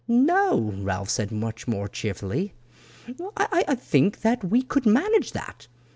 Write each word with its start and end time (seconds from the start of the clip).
"No," 0.07 0.57
Ralph 0.79 1.11
said 1.11 1.31
much 1.31 1.67
more 1.67 1.87
cheerfully, 1.87 2.55
"I 3.37 3.65
should 3.69 3.79
think 3.81 4.21
that 4.21 4.43
we 4.43 4.63
could 4.63 4.87
manage 4.87 5.33
that." 5.33 5.67